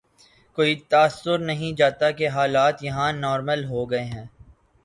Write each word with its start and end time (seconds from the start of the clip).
کوئی 0.57 0.75
تاثر 0.89 1.37
نہیں 1.39 1.77
جاتا 1.77 2.11
کہ 2.11 2.29
حالات 2.29 2.83
یہاں 2.83 3.11
نارمل 3.13 3.65
ہو 3.65 3.89
گئے 3.91 4.03
ہیں۔ 4.03 4.25